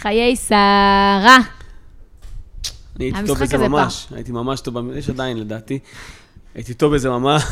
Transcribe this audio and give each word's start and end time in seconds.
חיי 0.00 0.36
שרה. 0.36 1.38
אני 2.96 3.04
הייתי 3.04 3.26
טוב 3.26 3.38
בזה 3.38 3.58
ממש, 3.58 4.06
הייתי 4.10 4.32
ממש 4.32 4.60
טוב, 4.60 4.76
יש 4.94 5.10
עדיין 5.10 5.36
לדעתי. 5.36 5.78
הייתי 6.54 6.74
טוב 6.74 6.94
בזה 6.94 7.10
ממש, 7.10 7.44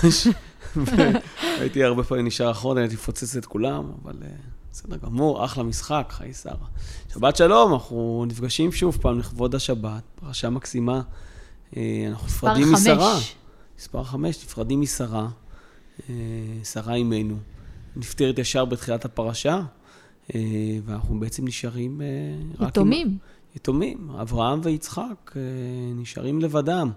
הייתי 1.61 1.84
הרבה 1.84 2.05
פעמים 2.05 2.26
נשאר 2.26 2.50
אחרון, 2.50 2.79
הייתי 2.79 2.95
מפוצץ 2.95 3.37
את 3.37 3.47
כולם, 3.47 3.84
אבל 4.03 4.15
אה, 4.23 4.29
בסדר 4.73 4.97
גמור, 4.97 5.45
אחלה 5.45 5.65
משחק, 5.65 6.07
חיי 6.11 6.34
שרה. 6.34 6.67
שבת 7.15 7.37
שלום, 7.37 7.73
אנחנו 7.73 8.25
נפגשים 8.29 8.73
שוב 8.73 8.99
פעם 9.01 9.19
לכבוד 9.19 9.55
השבת, 9.55 10.03
פרשה 10.15 10.51
מקסימה. 10.51 11.01
אה, 11.77 12.05
אנחנו 12.09 12.27
נפרדים 12.27 12.73
משרה. 12.73 13.19
מספר 13.79 14.05
חמש, 14.05 14.45
נפרדים 14.45 14.80
משרה, 14.80 15.29
אה, 16.11 16.15
שרה 16.65 16.95
אימנו. 16.95 17.37
נפטרת 17.96 18.39
ישר 18.39 18.65
בתחילת 18.65 19.05
הפרשה, 19.05 19.61
ואנחנו 20.85 21.21
בעצם 21.21 21.45
נשארים 21.45 22.01
אה, 22.01 22.07
רק 22.55 22.61
עם... 22.61 22.69
יתומים. 22.69 23.19
יתומים, 23.57 24.11
אברהם 24.11 24.61
ויצחק 24.63 25.32
אה, 25.36 25.43
נשארים 25.95 26.41
לבדם. 26.41 26.91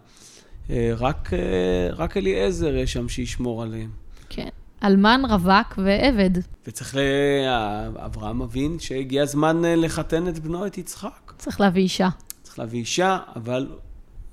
אה, 0.69 0.93
רק, 0.97 1.33
אה, 1.33 1.89
רק 1.93 2.17
אליעזר 2.17 2.75
יש 2.75 2.93
שם 2.93 3.09
שישמור 3.09 3.63
עליהם. 3.63 3.89
כן. 4.29 4.49
אלמן, 4.83 5.21
רווק 5.29 5.77
ועבד. 5.77 6.29
וצריך 6.67 6.95
ל... 6.95 6.99
אברהם 7.95 8.39
מבין 8.39 8.79
שהגיע 8.79 9.23
הזמן 9.23 9.65
אה, 9.65 9.75
לחתן 9.75 10.27
את 10.27 10.39
בנו, 10.39 10.67
את 10.67 10.77
יצחק. 10.77 11.33
צריך 11.37 11.61
להביא 11.61 11.81
אישה. 11.81 12.09
צריך 12.43 12.59
להביא 12.59 12.79
אישה, 12.79 13.17
אבל 13.35 13.67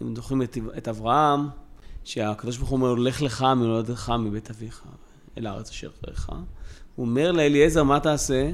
אם 0.02 0.16
זוכרים 0.16 0.42
את, 0.42 0.58
את 0.78 0.88
אברהם, 0.88 1.48
שהקדוש 2.04 2.56
ברוך 2.56 2.70
הוא 2.70 2.76
אומר 2.76 2.94
לך 2.94 3.22
לך 3.22 3.46
מולדתך 3.56 4.12
מבית 4.18 4.50
אביך, 4.50 4.82
אל 5.38 5.46
הארץ 5.46 5.70
אשר 5.70 5.90
תראך. 6.00 6.30
הוא 6.96 7.06
אומר 7.06 7.32
לאליעזר, 7.32 7.82
מה 7.82 8.00
תעשה? 8.00 8.50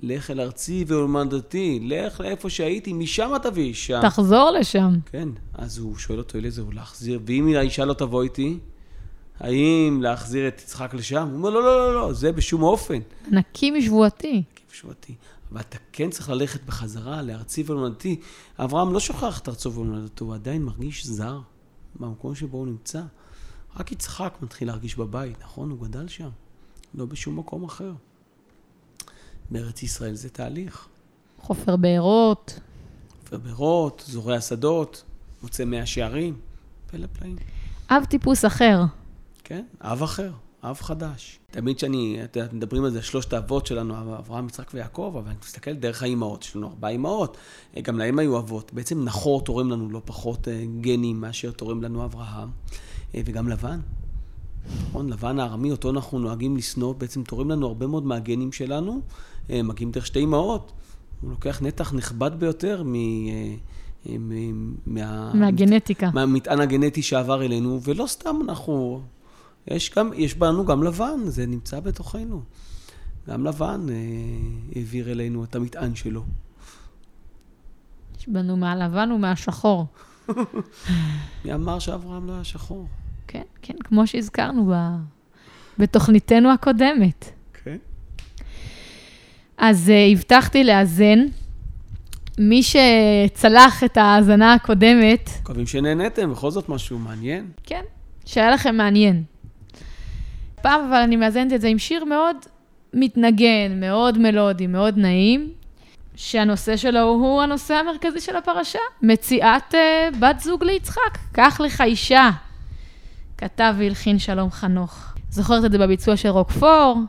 לך 0.00 0.30
אל 0.30 0.40
ארצי 0.40 0.84
ולמדתי, 0.88 1.80
לך 1.82 2.20
לאיפה 2.20 2.50
שהייתי, 2.50 2.92
משם 2.92 3.32
תביא 3.42 3.62
אישה. 3.62 4.00
תחזור 4.02 4.50
לשם. 4.50 4.98
כן, 5.06 5.28
אז 5.54 5.78
הוא 5.78 5.96
שואל 5.96 6.18
אותו, 6.18 6.38
אליעזר, 6.38 6.62
הוא 6.62 6.74
להחזיר, 6.74 7.20
ואם 7.26 7.54
האישה 7.56 7.84
לא 7.84 7.94
תבוא 7.94 8.22
איתי, 8.22 8.58
האם 9.40 10.02
להחזיר 10.02 10.48
את 10.48 10.60
יצחק 10.60 10.94
לשם? 10.94 11.28
הוא 11.28 11.36
אומר, 11.36 11.50
לא, 11.50 11.62
לא, 11.62 11.78
לא, 11.78 11.94
לא, 11.94 12.12
זה 12.12 12.32
בשום 12.32 12.62
אופן. 12.62 12.98
נקי 13.30 13.70
משבועתי. 13.70 14.42
כיף 14.54 14.72
שבועתי. 14.72 15.14
אבל 15.52 15.60
אתה 15.60 15.78
כן 15.92 16.10
צריך 16.10 16.30
ללכת 16.30 16.64
בחזרה 16.64 17.22
לארצי 17.22 17.64
ולמדתי. 17.66 18.20
אברהם 18.58 18.92
לא 18.92 19.00
שוכח 19.00 19.38
את 19.38 19.48
ארצו 19.48 19.72
ולמדתו, 19.72 20.24
הוא 20.24 20.34
עדיין 20.34 20.62
מרגיש 20.62 21.06
זר 21.06 21.40
במקום 22.00 22.34
שבו 22.34 22.58
הוא 22.58 22.66
נמצא. 22.66 23.02
רק 23.76 23.92
יצחק 23.92 24.34
מתחיל 24.42 24.68
להרגיש 24.68 24.96
בבית, 24.96 25.40
נכון? 25.42 25.70
הוא 25.70 25.80
גדל 25.80 26.08
שם, 26.08 26.28
לא 26.94 27.06
בשום 27.06 27.38
מקום 27.38 27.64
אחר. 27.64 27.92
בארץ 29.52 29.82
ישראל 29.82 30.14
זה 30.14 30.28
תהליך. 30.28 30.88
חופר 31.40 31.76
בארות. 31.76 32.60
עובר 33.24 33.48
בארות, 33.48 34.04
זורע 34.06 34.40
שדות, 34.40 35.04
מוצא 35.42 35.64
מאה 35.64 35.86
שערים, 35.86 36.36
פלא 36.86 37.06
פלאים. 37.12 37.36
אב 37.90 38.04
טיפוס 38.04 38.44
אחר. 38.44 38.82
כן, 39.44 39.64
אב 39.80 40.02
אחר, 40.02 40.30
אב 40.64 40.76
חדש. 40.80 41.38
תמיד 41.50 41.78
שאני, 41.78 42.18
את 42.24 42.36
יודעת, 42.36 42.52
מדברים 42.52 42.84
על 42.84 42.90
זה, 42.90 43.02
שלושת 43.02 43.32
האבות 43.32 43.66
שלנו, 43.66 44.18
אברהם, 44.18 44.46
יצחק 44.46 44.70
ויעקב, 44.74 45.14
אבל 45.18 45.28
אני 45.28 45.36
מסתכל 45.42 45.72
דרך 45.72 46.02
האימהות, 46.02 46.44
יש 46.44 46.56
לנו 46.56 46.68
ארבע 46.68 46.88
אימהות, 46.88 47.36
אה, 47.76 47.80
גם 47.80 47.98
להם 47.98 48.18
היו 48.18 48.38
אבות. 48.38 48.72
בעצם 48.72 49.04
נחור 49.04 49.44
תורם 49.44 49.70
לנו 49.70 49.90
לא 49.90 50.02
פחות 50.04 50.48
אה, 50.48 50.64
גנים 50.80 51.20
מאשר 51.20 51.50
תורם 51.50 51.82
לנו 51.82 52.04
אברהם, 52.04 52.48
אה, 53.14 53.20
וגם 53.24 53.48
לבן. 53.48 53.80
נכון, 54.88 55.08
לבן 55.08 55.38
הארמי, 55.38 55.70
אותו 55.70 55.90
אנחנו 55.90 56.18
נוהגים 56.18 56.56
לשנוא, 56.56 56.94
בעצם 56.94 57.22
תורם 57.22 57.50
לנו 57.50 57.66
הרבה 57.66 57.86
מאוד 57.86 58.06
מהגנים 58.06 58.52
שלנו, 58.52 59.00
מגיעים 59.50 59.90
דרך 59.90 60.06
שתי 60.06 60.18
אימהות. 60.18 60.72
הוא 61.20 61.30
לוקח 61.30 61.62
נתח 61.62 61.92
נכבד 61.92 62.30
ביותר 62.38 62.82
מ... 62.86 62.94
אה, 62.94 64.18
מ- 64.18 64.74
מה... 64.86 65.32
מהגנטיקה. 65.34 66.10
מהמטען 66.14 66.60
הגנטי 66.60 67.02
שעבר 67.02 67.44
אלינו, 67.44 67.80
ולא 67.82 68.06
סתם 68.06 68.36
אנחנו... 68.48 69.02
יש, 69.66 69.94
גם, 69.96 70.10
יש 70.14 70.34
בנו 70.34 70.66
גם 70.66 70.82
לבן, 70.82 71.20
זה 71.26 71.46
נמצא 71.46 71.80
בתוכנו. 71.80 72.42
גם 73.28 73.44
לבן 73.44 73.86
אה, 73.90 73.94
העביר 74.76 75.10
אלינו 75.12 75.44
את 75.44 75.54
המטען 75.54 75.94
שלו. 75.94 76.24
יש 78.18 78.28
בנו 78.28 78.56
מהלבן 78.56 79.12
ומהשחור. 79.12 79.86
מי 81.44 81.54
אמר 81.54 81.78
שאברהם 81.78 82.26
לא 82.26 82.32
היה 82.32 82.44
שחור? 82.44 82.86
כן, 83.26 83.42
כן, 83.62 83.74
כמו 83.84 84.06
שהזכרנו 84.06 84.72
ב... 84.72 84.96
בתוכניתנו 85.78 86.52
הקודמת. 86.52 87.41
אז 89.62 89.88
uh, 89.88 90.12
הבטחתי 90.12 90.64
לאזן. 90.64 91.18
מי 92.38 92.62
שצלח 92.62 93.84
את 93.84 93.96
ההאזנה 93.96 94.54
הקודמת, 94.54 95.30
מקווים 95.42 95.66
שנהניתם, 95.66 96.30
בכל 96.30 96.50
זאת 96.50 96.68
משהו 96.68 96.98
מעניין. 96.98 97.46
כן, 97.64 97.82
שהיה 98.24 98.50
לכם 98.50 98.76
מעניין. 98.76 99.22
פעם 100.62 100.80
אבל 100.88 100.96
אני 100.96 101.16
מאזנת 101.16 101.52
את 101.52 101.60
זה 101.60 101.68
עם 101.68 101.78
שיר 101.78 102.04
מאוד 102.04 102.36
מתנגן, 102.94 103.80
מאוד 103.80 104.18
מלודי, 104.18 104.66
מאוד 104.66 104.98
נעים, 104.98 105.50
שהנושא 106.16 106.76
שלו 106.76 107.00
הוא 107.00 107.42
הנושא 107.42 107.74
המרכזי 107.74 108.20
של 108.20 108.36
הפרשה, 108.36 108.78
מציאת 109.02 109.74
uh, 109.74 110.16
בת 110.18 110.40
זוג 110.40 110.64
ליצחק, 110.64 111.18
קח 111.32 111.60
לך 111.60 111.80
אישה. 111.80 112.30
כתב 113.38 113.74
והלחין 113.78 114.18
שלום 114.18 114.50
חנוך. 114.50 115.14
זוכרת 115.30 115.64
את 115.64 115.72
זה 115.72 115.78
בביצוע 115.78 116.16
של 116.16 116.28
רוקפור, 116.28 117.00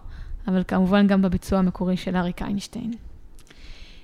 אבל 0.48 0.64
כמובן 0.68 1.08
גם 1.08 1.22
בביצוע 1.22 1.60
המקורי 1.60 1.98
של 1.98 2.16
אריק 2.16 2.42
איינשטיין. 2.42 2.92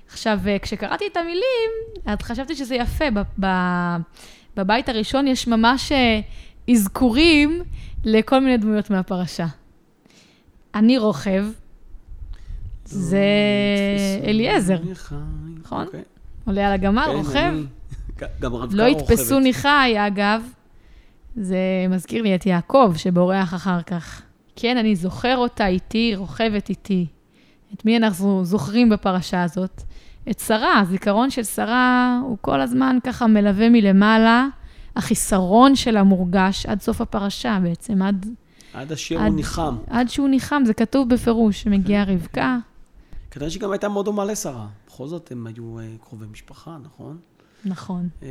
עכשיו, 0.08 0.40
אה, 0.46 0.58
כשקראתי 0.58 1.04
את 1.12 1.16
המילים, 1.16 1.70
אז 2.06 2.18
חשבתי 2.22 2.54
שזה 2.56 2.74
יפה. 2.74 3.04
בבית 4.56 4.88
הראשון 4.88 5.26
יש 5.26 5.48
ממש 5.48 5.92
אה, 5.92 6.20
אזכורים 6.70 7.62
לכל 8.04 8.40
מיני 8.40 8.56
דמויות 8.56 8.90
מהפרשה. 8.90 9.46
אני 10.74 10.98
רוכב, 10.98 11.44
זה 12.84 13.24
אליעזר, 14.24 14.78
נכון? 15.60 15.86
אוקיי. 15.86 16.02
עולה 16.46 16.66
על 16.66 16.72
הגמל, 16.72 17.04
כן, 17.06 17.16
רוכב. 17.16 17.54
גם 18.40 18.54
רבקה 18.54 18.76
לא 18.76 18.82
יתפסו 18.82 19.22
רוכבת. 19.22 19.42
ניחי, 19.42 19.94
אגב. 20.06 20.42
זה 21.36 21.58
מזכיר 21.90 22.22
לי 22.22 22.34
את 22.34 22.46
יעקב 22.46 22.92
שבורח 22.96 23.54
אחר 23.54 23.82
כך. 23.82 24.22
כן, 24.62 24.76
אני 24.76 24.96
זוכר 24.96 25.36
אותה 25.36 25.66
איתי, 25.66 26.12
רוכבת 26.16 26.68
איתי. 26.68 27.06
את 27.74 27.84
מי 27.84 27.96
אנחנו 27.96 28.44
זוכרים 28.44 28.88
בפרשה 28.88 29.42
הזאת? 29.42 29.82
את 30.30 30.38
שרה, 30.38 30.80
הזיכרון 30.80 31.30
של 31.30 31.42
שרה 31.42 32.20
הוא 32.24 32.38
כל 32.40 32.60
הזמן 32.60 32.98
ככה 33.04 33.26
מלווה 33.26 33.68
מלמעלה. 33.68 34.46
החיסרון 34.96 35.76
שלה 35.76 36.02
מורגש 36.02 36.66
עד 36.66 36.80
סוף 36.80 37.00
הפרשה 37.00 37.58
בעצם, 37.62 38.02
עד, 38.02 38.26
עד 38.74 38.92
אשר 38.92 39.18
הוא 39.18 39.34
ניחם. 39.34 39.76
עד 39.86 40.08
שהוא 40.08 40.28
ניחם, 40.28 40.62
זה 40.66 40.74
כתוב 40.74 41.08
בפירוש, 41.08 41.62
שמגיעה 41.62 42.04
רבקה. 42.04 42.58
כנראה 43.30 43.50
שהיא 43.50 43.62
גם 43.62 43.72
הייתה 43.72 43.88
מאוד 43.88 44.04
דומה 44.04 44.24
לשרה. 44.24 44.66
בכל 44.86 45.06
זאת 45.06 45.32
הם 45.32 45.46
היו 45.46 45.78
אה, 45.78 45.84
קרובי 46.00 46.26
משפחה, 46.26 46.76
נכון? 46.82 47.18
נכון. 47.64 48.08
אה, 48.22 48.28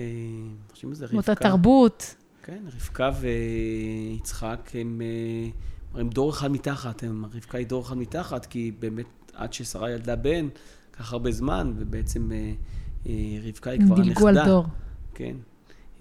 חושבים 0.71 0.89
על 0.91 0.95
זה, 0.95 1.05
אותה 1.05 1.31
רבקה. 1.31 1.49
תרבות. 1.49 2.15
כן, 2.43 2.63
רבקה 2.75 3.11
ויצחק 3.21 4.71
הם, 4.73 5.01
אה, 5.01 5.49
הם 5.93 6.09
דור 6.09 6.29
אחד 6.31 6.51
מתחת, 6.51 7.03
הם, 7.03 7.25
רבקה 7.25 7.57
היא 7.57 7.67
דור 7.67 7.83
אחד 7.83 7.97
מתחת, 7.97 8.45
כי 8.45 8.71
באמת 8.79 9.05
עד 9.33 9.53
ששרה 9.53 9.91
ילדה 9.91 10.15
בן, 10.15 10.47
לקח 10.93 11.13
הרבה 11.13 11.31
זמן, 11.31 11.73
ובעצם 11.77 12.31
אה, 12.31 12.53
אה, 13.07 13.13
רבקה 13.43 13.69
היא 13.69 13.79
כבר 13.79 13.95
הנכדה. 13.95 14.03
דילגו 14.03 14.27
על 14.27 14.45
דור. 14.45 14.65
כן, 15.13 15.35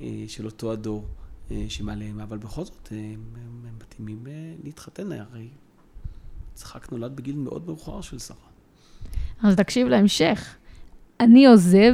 אה, 0.00 0.24
של 0.28 0.46
אותו 0.46 0.72
הדור 0.72 1.06
אה, 1.50 1.64
שמעליהם, 1.68 2.20
אבל 2.20 2.38
בכל 2.38 2.64
זאת, 2.64 2.88
אה, 2.92 2.96
הם, 2.96 3.22
הם, 3.34 3.64
הם 3.68 3.74
מתאימים 3.82 4.26
אה, 4.26 4.54
להתחתן, 4.64 5.12
הרי 5.12 5.48
יצחק 6.52 6.92
נולד 6.92 7.16
בגיל 7.16 7.36
מאוד 7.36 7.66
מאוחר 7.66 8.00
של 8.00 8.18
שרה. 8.18 8.36
אז 9.42 9.56
תקשיב 9.56 9.88
להמשך. 9.88 10.56
אני 11.20 11.46
עוזב, 11.46 11.92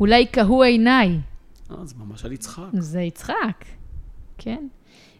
אולי 0.00 0.26
קהו 0.26 0.62
עיניי. 0.62 1.20
אה, 1.70 1.86
זה 1.86 1.94
ממש 1.98 2.24
על 2.24 2.32
יצחק. 2.32 2.68
זה 2.72 3.00
יצחק, 3.00 3.64
כן. 4.38 4.68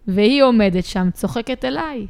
והיא 0.07 0.43
עומדת 0.43 0.85
שם, 0.85 1.09
צוחקת 1.13 1.65
אליי. 1.65 2.07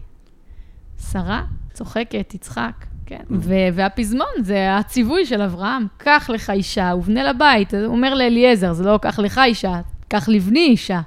שרה, 1.01 1.45
צוחקת, 1.73 2.35
יצחק, 2.35 2.87
כן. 3.07 3.23
ו- 3.31 3.69
והפזמון 3.75 4.43
זה 4.43 4.77
הציווי 4.77 5.27
של 5.27 5.43
אברהם, 5.43 5.87
קח 5.97 6.31
לך 6.35 6.51
אישה 6.51 6.93
ובנה 6.99 7.25
לבית. 7.25 7.75
הוא 7.75 7.87
אומר 7.87 8.15
לאליעזר, 8.15 8.73
זה 8.73 8.85
לא 8.85 8.99
קח 9.03 9.19
לך 9.19 9.41
אישה, 9.45 9.81
קח 10.09 10.29
לבני 10.29 10.67
אישה. 10.67 11.01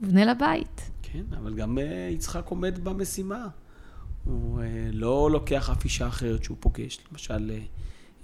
ובנה 0.00 0.24
לבית. 0.24 0.90
כן, 1.02 1.22
אבל 1.36 1.54
גם 1.54 1.78
אה, 1.78 2.08
יצחק 2.12 2.46
עומד 2.48 2.84
במשימה. 2.84 3.46
הוא 4.24 4.60
אה, 4.60 4.66
לא 4.92 5.30
לוקח 5.32 5.70
אף 5.70 5.84
אישה 5.84 6.08
אחרת 6.08 6.44
שהוא 6.44 6.56
פוגש, 6.60 6.98
למשל 7.12 7.52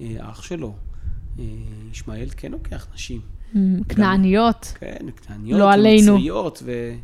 אה, 0.01 0.17
אח 0.21 0.43
שלו, 0.43 0.75
ישמעאל 1.91 2.29
כן 2.37 2.53
לוקח 2.53 2.87
נשים. 2.95 3.21
כנעניות. 3.89 4.73
כן, 4.79 5.07
כנעניות, 5.17 5.61
לא 5.61 5.73
עלינו. 5.73 6.13
ומצריות, 6.13 6.63
ו... 6.67 6.95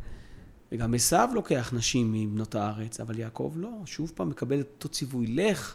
וגם 0.72 0.94
עשיו 0.94 1.28
לוקח 1.34 1.72
נשים 1.76 2.12
מבנות 2.12 2.54
הארץ, 2.54 3.00
אבל 3.00 3.18
יעקב 3.18 3.52
לא. 3.56 3.70
שוב 3.84 4.12
פעם 4.14 4.28
מקבל 4.28 4.60
את 4.60 4.68
אותו 4.74 4.88
ציווי, 4.88 5.26
לך 5.26 5.74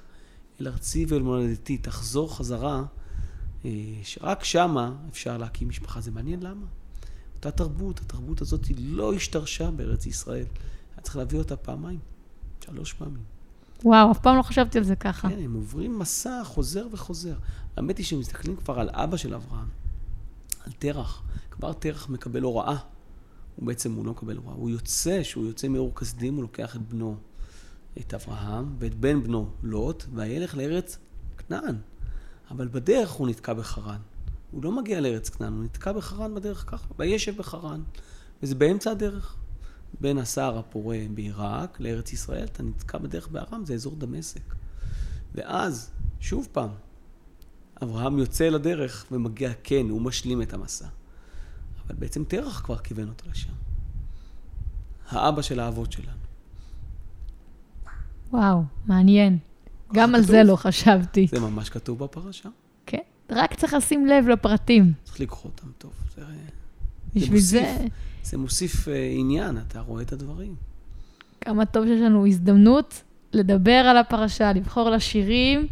אל 0.61 0.67
ארצי 0.67 1.05
ואל 1.07 1.21
מולדתי, 1.21 1.77
תחזור 1.77 2.37
חזרה, 2.37 2.83
אה, 3.65 3.71
שרק 4.03 4.43
שמה 4.43 4.95
אפשר 5.09 5.37
להקים 5.37 5.69
משפחה. 5.69 6.01
זה 6.01 6.11
מעניין 6.11 6.43
למה. 6.43 6.65
אותה 7.35 7.51
תרבות, 7.51 7.99
התרבות 7.99 8.41
הזאת 8.41 8.65
היא 8.65 8.75
לא 8.79 9.13
השתרשה 9.13 9.71
בארץ 9.71 10.05
ישראל. 10.05 10.45
היה 10.95 11.01
צריך 11.01 11.15
להביא 11.15 11.39
אותה 11.39 11.55
פעמיים, 11.55 11.99
שלוש 12.65 12.93
פעמים. 12.93 13.23
וואו, 13.83 14.11
אף 14.11 14.19
פעם 14.19 14.37
לא 14.37 14.41
חשבתי 14.41 14.77
על 14.77 14.83
זה 14.83 14.95
ככה. 14.95 15.29
כן, 15.29 15.39
הם 15.43 15.53
עוברים 15.53 15.99
מסע 15.99 16.41
חוזר 16.43 16.87
וחוזר. 16.91 17.35
האמת 17.77 17.97
היא 17.97 18.05
שמסתכלים 18.05 18.55
כבר 18.55 18.79
על 18.79 18.89
אבא 18.93 19.17
של 19.17 19.33
אברהם, 19.33 19.67
על 20.65 20.71
תרח. 20.79 21.23
כבר 21.51 21.73
תרח 21.73 22.09
מקבל 22.09 22.41
הוראה. 22.41 22.77
הוא 23.55 23.67
בעצם, 23.67 23.93
הוא 23.93 24.05
לא 24.05 24.11
מקבל 24.11 24.37
הוראה. 24.37 24.53
הוא 24.53 24.69
יוצא, 24.69 25.23
שהוא 25.23 25.45
יוצא 25.45 25.67
מאור 25.67 25.95
כסדים, 25.95 26.35
הוא 26.35 26.41
לוקח 26.41 26.75
את 26.75 26.81
בנו, 26.81 27.17
את 27.99 28.13
אברהם, 28.13 28.75
ואת 28.79 28.95
בן 28.95 29.23
בנו, 29.23 29.49
לוט, 29.63 30.05
וילך 30.13 30.55
לארץ 30.55 30.97
כנען. 31.37 31.75
אבל 32.51 32.67
בדרך 32.67 33.11
הוא 33.11 33.27
נתקע 33.27 33.53
בחרן. 33.53 33.99
הוא 34.51 34.63
לא 34.63 34.71
מגיע 34.71 35.01
לארץ 35.01 35.29
כנען, 35.29 35.53
הוא 35.53 35.63
נתקע 35.63 35.91
בחרן 35.91 36.35
בדרך 36.35 36.65
ככה, 36.67 36.87
וישב 36.99 37.37
בחרן. 37.37 37.81
וזה 38.43 38.55
באמצע 38.55 38.91
הדרך. 38.91 39.35
בין 40.01 40.17
הסהר 40.17 40.57
הפורה 40.57 40.97
בעיראק 41.13 41.79
לארץ 41.79 42.13
ישראל, 42.13 42.43
אתה 42.43 42.63
נתקע 42.63 42.97
בדרך 42.97 43.27
בארם, 43.27 43.65
זה 43.65 43.73
אזור 43.73 43.95
דמשק. 43.95 44.55
ואז, 45.35 45.91
שוב 46.19 46.47
פעם, 46.51 46.69
אברהם 47.83 48.19
יוצא 48.19 48.49
לדרך 48.49 49.05
ומגיע, 49.11 49.51
כן, 49.63 49.85
הוא 49.89 50.01
משלים 50.01 50.41
את 50.41 50.53
המסע. 50.53 50.87
אבל 51.87 51.95
בעצם 51.95 52.23
תרח 52.23 52.61
כבר 52.65 52.77
כיוון 52.77 53.07
אותו 53.07 53.29
לשם. 53.31 53.53
האבא 55.09 55.41
של 55.41 55.59
האבות 55.59 55.91
שלנו. 55.91 56.25
וואו, 58.31 58.63
מעניין. 58.85 59.37
גם 59.93 60.15
על 60.15 60.21
כתוב. 60.21 60.31
זה 60.31 60.43
לא 60.43 60.55
חשבתי. 60.55 61.27
זה 61.27 61.39
ממש 61.39 61.69
כתוב 61.69 61.99
בפרשה. 61.99 62.49
כן, 62.85 63.01
רק 63.29 63.53
צריך 63.53 63.73
לשים 63.73 64.05
לב 64.05 64.27
לפרטים. 64.27 64.93
צריך 65.03 65.19
לקרוא 65.19 65.41
אותם 65.43 65.67
טוב. 65.77 65.91
זה, 66.15 66.21
בשביל 67.15 67.31
מוסיף. 67.31 67.41
זה, 67.41 67.85
זה 68.23 68.37
מוסיף 68.37 68.87
אה, 68.87 69.09
עניין, 69.13 69.57
אתה 69.57 69.79
רואה 69.79 70.01
את 70.01 70.11
הדברים. 70.13 70.55
כמה 71.41 71.65
טוב 71.65 71.85
שיש 71.85 72.01
לנו 72.01 72.27
הזדמנות 72.27 73.03
לדבר 73.33 73.71
על 73.71 73.97
הפרשה, 73.97 74.53
לבחור 74.53 74.89
לה 74.89 74.99
שירים. 74.99 75.67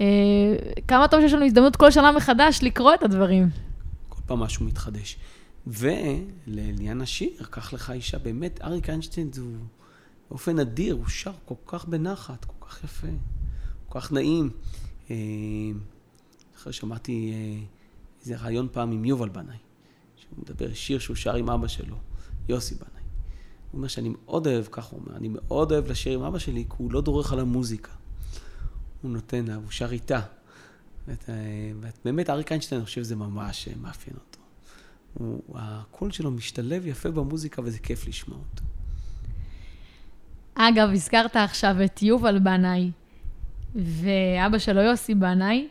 אה, 0.00 0.06
כמה 0.88 1.08
טוב 1.08 1.20
שיש 1.20 1.32
לנו 1.32 1.44
הזדמנות 1.44 1.76
כל 1.76 1.90
שנה 1.90 2.12
מחדש 2.12 2.58
לקרוא 2.62 2.94
את 2.94 3.02
הדברים. 3.02 3.48
כל 4.08 4.20
פעם 4.26 4.38
משהו 4.38 4.66
מתחדש. 4.66 5.16
ולעניין 5.68 7.00
השיר, 7.00 7.44
קח 7.50 7.72
לך 7.72 7.90
אישה, 7.90 8.18
באמת, 8.18 8.60
אריק 8.62 8.88
איינשטיין 8.88 9.30
הוא 9.38 9.56
באופן 10.30 10.58
נדיר, 10.58 10.94
הוא 10.94 11.08
שר 11.08 11.32
כל 11.44 11.54
כך 11.66 11.84
בנחת, 11.84 12.44
כל 12.44 12.66
כך 12.66 12.84
יפה, 12.84 13.06
כל 13.88 14.00
כך 14.00 14.12
נעים. 14.12 14.50
אה, 15.10 15.16
אחרי 16.56 16.72
שמעתי 16.72 17.32
אה, 17.32 17.64
איזה 18.20 18.36
רעיון 18.36 18.68
פעם 18.72 18.92
עם 18.92 19.04
יובל 19.04 19.28
בנאי, 19.28 19.56
שהוא 20.16 20.38
מדבר 20.38 20.74
שיר 20.74 20.98
שהוא 20.98 21.16
שר 21.16 21.34
עם 21.34 21.50
אבא 21.50 21.68
שלו, 21.68 21.96
יוסי 22.48 22.74
בנאי. 22.74 23.02
הוא 23.70 23.78
אומר 23.78 23.88
שאני 23.88 24.08
מאוד 24.08 24.46
אוהב, 24.46 24.66
כך 24.70 24.84
הוא 24.84 25.00
אומר, 25.00 25.16
אני 25.16 25.28
מאוד 25.28 25.72
אוהב 25.72 25.90
לשיר 25.90 26.18
עם 26.18 26.24
אבא 26.24 26.38
שלי, 26.38 26.64
כי 26.64 26.74
הוא 26.78 26.92
לא 26.92 27.00
דורך 27.00 27.32
על 27.32 27.40
המוזיקה. 27.40 27.92
הוא 29.02 29.10
נותן 29.10 29.46
לה, 29.46 29.54
הוא 29.54 29.70
שר 29.70 29.92
איתה. 29.92 30.20
ואת, 31.08 31.30
אה, 31.30 31.34
ואת, 31.80 31.98
באמת, 32.04 32.30
אריק 32.30 32.52
איינשטיין, 32.52 32.80
אני 32.80 32.86
חושב 32.86 33.02
שזה 33.02 33.16
ממש 33.16 33.68
מאפיין 33.80 34.16
אותו. 34.16 34.27
הוא, 35.14 35.42
הקול 35.54 36.10
שלו 36.10 36.30
משתלב 36.30 36.86
יפה 36.86 37.10
במוזיקה, 37.10 37.62
וזה 37.62 37.78
כיף 37.78 38.08
לשמוע 38.08 38.38
אותו. 38.38 38.62
אגב, 40.54 40.90
הזכרת 40.92 41.36
עכשיו 41.36 41.76
את 41.84 42.02
יובל 42.02 42.38
בנאי 42.38 42.90
ואבא 43.74 44.58
שלו 44.58 44.80
יוסי 44.80 45.14
בנאי, 45.14 45.68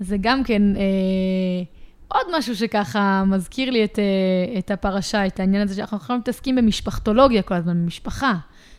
זה 0.00 0.16
גם 0.20 0.44
כן 0.44 0.76
אה, 0.76 1.62
עוד 2.08 2.38
משהו 2.38 2.56
שככה 2.56 3.24
מזכיר 3.26 3.70
לי 3.70 3.84
את, 3.84 3.98
אה, 3.98 4.58
את 4.58 4.70
הפרשה, 4.70 5.26
את 5.26 5.40
העניין 5.40 5.62
הזה 5.62 5.74
שאנחנו 5.74 6.18
מתעסקים 6.18 6.56
במשפחתולוגיה 6.56 7.42
כל 7.42 7.54
הזמן, 7.54 7.82
במשפחה. 7.82 8.34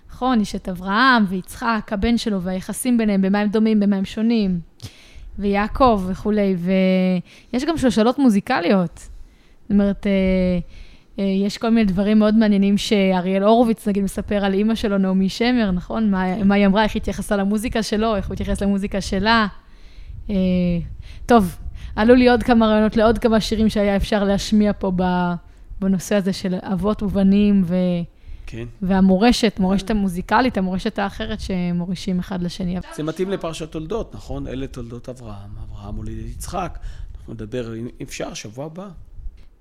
נכון, 0.09 0.41
יש 0.41 0.55
את 0.55 0.69
אברהם 0.69 1.25
ויצחק, 1.29 1.89
הבן 1.91 2.17
שלו, 2.17 2.41
והיחסים 2.41 2.97
ביניהם, 2.97 3.21
במה 3.21 3.39
הם 3.39 3.49
דומים, 3.49 3.79
במה 3.79 3.95
הם 3.95 4.05
שונים, 4.05 4.59
ויעקב 5.39 6.05
וכולי, 6.07 6.55
ויש 7.53 7.65
גם 7.65 7.77
שושלות 7.77 8.19
מוזיקליות. 8.19 9.07
זאת 9.67 9.71
אומרת, 9.71 10.07
אה, 10.07 10.11
אה, 11.19 11.23
יש 11.23 11.57
כל 11.57 11.69
מיני 11.69 11.85
דברים 11.85 12.19
מאוד 12.19 12.37
מעניינים 12.37 12.77
שאריאל 12.77 13.43
הורוביץ, 13.43 13.87
נגיד, 13.87 14.03
מספר 14.03 14.45
על 14.45 14.53
אימא 14.53 14.75
שלו, 14.75 14.97
נעמי 14.97 15.29
שמר, 15.29 15.71
נכון? 15.71 16.11
מה, 16.11 16.43
מה 16.43 16.55
היא 16.55 16.65
אמרה, 16.65 16.83
איך 16.83 16.95
היא 16.95 17.01
התייחסה 17.01 17.37
למוזיקה 17.37 17.83
שלו, 17.83 18.15
איך 18.15 18.27
הוא 18.27 18.33
התייחס 18.33 18.61
למוזיקה 18.61 19.01
שלה. 19.01 19.47
אה, 20.29 20.35
טוב, 21.25 21.57
עלו 21.95 22.15
לי 22.15 22.29
עוד 22.29 22.43
כמה 22.43 22.67
רעיונות 22.67 22.97
לעוד 22.97 23.17
כמה 23.17 23.41
שירים 23.41 23.69
שהיה 23.69 23.95
אפשר 23.95 24.23
להשמיע 24.23 24.71
פה 24.79 24.91
בנושא 25.81 26.15
הזה 26.15 26.33
של 26.33 26.55
אבות 26.61 27.03
ובנים 27.03 27.63
ו... 27.65 27.75
כן. 28.47 28.65
והמורשת, 28.81 29.59
מורשת 29.59 29.89
המוזיקלית, 29.89 30.57
המורשת 30.57 30.99
האחרת 30.99 31.39
שמורישים 31.39 32.19
אחד 32.19 32.41
לשני. 32.41 32.77
זה 32.95 33.03
מתאים 33.03 33.31
לפרשת 33.31 33.71
תולדות, 33.71 34.15
נכון? 34.15 34.47
אלה 34.47 34.67
תולדות 34.67 35.09
אברהם, 35.09 35.49
אברהם 35.63 35.95
הוליד 35.95 36.19
את 36.19 36.25
יצחק. 36.25 36.79
אנחנו 37.17 37.33
נדבר, 37.33 37.75
אם 37.75 37.87
אפשר, 38.01 38.33
שבוע 38.33 38.65
הבא. 38.65 38.89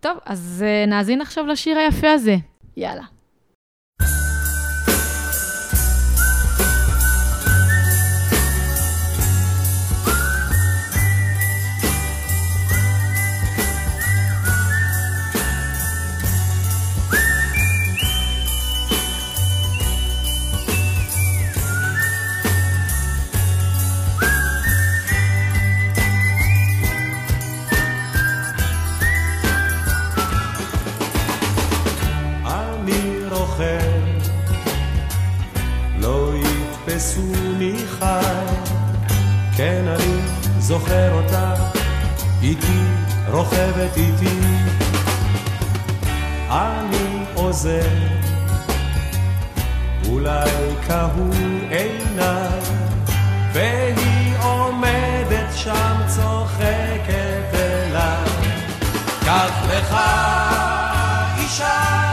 טוב, 0.06 0.18
אז 0.26 0.64
אה, 0.66 0.86
נאזין 0.86 1.20
עכשיו 1.20 1.46
לשיר 1.46 1.78
היפה 1.78 2.10
הזה. 2.12 2.36
יאללה. 2.76 3.02
זוכר 40.66 41.12
אותה, 41.12 41.54
איתי 42.42 42.80
רוכבת 43.30 43.96
איתי, 43.96 44.38
אני 46.50 47.25
עוזר, 47.35 47.88
אולי 50.08 50.50
כהוא 50.88 51.35
עיניי, 51.70 52.61
והיא 53.52 54.37
עומדת 54.42 55.54
שם 55.54 56.00
צוחקת 56.06 57.54
אליי, 57.54 58.30
קח 59.25 59.52
לך 59.70 59.96
אישה 61.38 62.05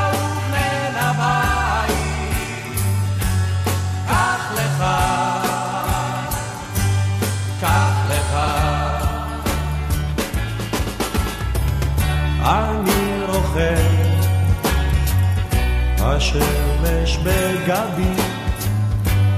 השמש 16.36 17.18
בגבי, 17.18 18.22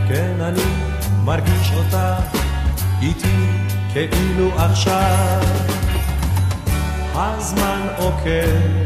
כן 0.07 0.41
אני 0.41 0.63
מרגיש 1.23 1.71
אותה 1.73 2.15
איתי 3.01 3.47
כאילו 3.93 4.51
עכשיו. 4.57 5.41
הזמן 7.15 7.87
עוקב 7.97 8.85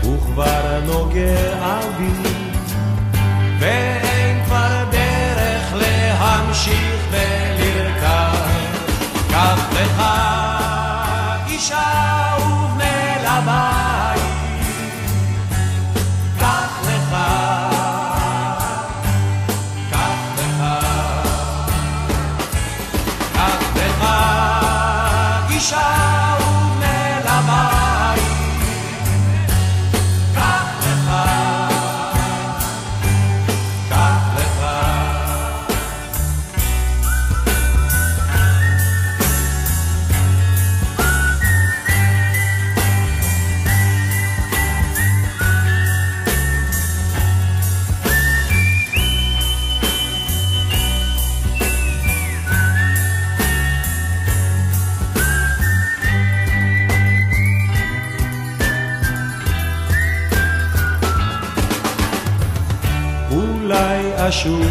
וכבר 0.00 0.80
נוגע 0.86 1.78
בי, 1.98 2.30
ואין 3.58 4.44
כבר 4.44 4.84
דרך 4.90 5.74
להמשיך 5.74 7.00
ולרכב. 7.10 8.50
קח 9.30 9.68
לך 9.72 10.29
shoes. 64.40 64.69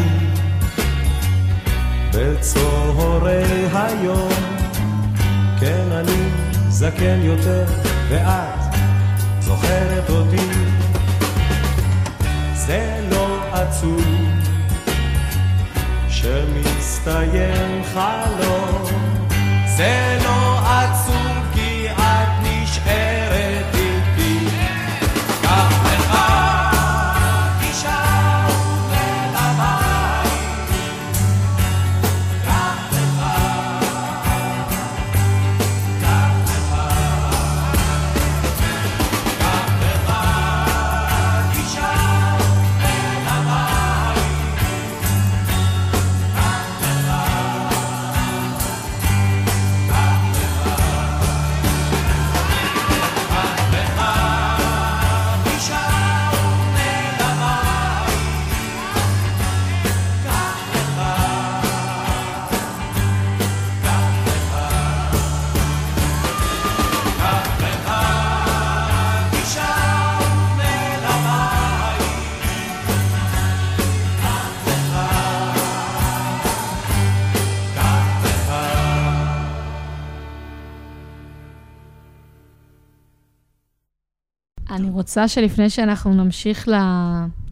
רוצה 85.00 85.28
שלפני 85.28 85.70
שאנחנו 85.70 86.14
נמשיך 86.14 86.70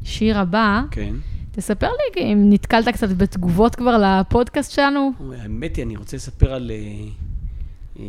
לשיר 0.01 0.38
הבא, 0.38 0.82
כן. 0.92 1.16
תספר 1.51 1.88
לי 1.88 2.24
אם 2.34 2.50
נתקלת 2.50 2.88
קצת 2.88 3.10
בתגובות 3.10 3.75
כבר 3.75 3.98
לפודקאסט 3.98 4.72
שלנו. 4.72 5.12
האמת 5.38 5.75
היא, 5.75 5.86
אני 5.86 5.96
רוצה 5.96 6.18
לספר 6.18 6.54
על 6.54 6.72
אה, 6.72 7.08
אה, 8.00 8.06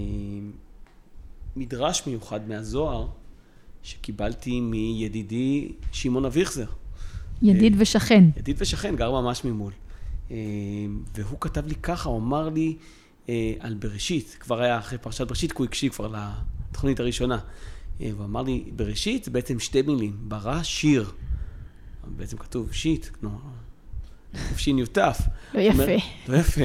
מדרש 1.57 2.07
מיוחד 2.07 2.49
מהזוהר, 2.49 3.07
שקיבלתי 3.83 4.61
מידידי 4.61 5.73
שמעון 5.93 6.25
אביכזר. 6.25 6.67
ידיד 7.43 7.75
ושכן. 7.79 8.25
ידיד 8.37 8.57
ושכן, 8.59 8.97
גר 8.97 9.21
ממש 9.21 9.45
ממול. 9.45 9.73
אה, 10.31 10.37
והוא 11.15 11.41
כתב 11.41 11.67
לי 11.67 11.75
ככה, 11.75 12.09
הוא 12.09 12.19
אמר 12.19 12.49
לי 12.49 12.77
אה, 13.29 13.53
על 13.61 13.75
בראשית, 13.75 14.37
כבר 14.41 14.63
היה 14.63 14.79
אחרי 14.79 14.99
פרשת 14.99 15.27
בראשית, 15.27 15.53
כי 15.53 15.59
הוא 15.59 15.67
הקשיב 15.67 15.93
כבר 15.93 16.09
לתוכנית 16.71 17.01
הראשונה. 17.01 17.39
אה, 18.01 18.11
הוא 18.17 18.25
אמר 18.25 18.43
לי, 18.43 18.65
בראשית 18.77 19.25
זה 19.25 19.31
בעצם 19.31 19.59
שתי 19.59 19.83
מילים, 19.83 20.17
ברא 20.21 20.63
שיר. 20.63 21.11
בעצם 22.17 22.37
כתוב 22.37 22.73
שיט, 22.73 23.07
כמו 23.13 23.39
שין 24.57 24.79
יוטף. 24.79 25.21
לא 25.55 25.61
יפה. 25.61 26.07
לא 26.29 26.37
יפה. 26.37 26.65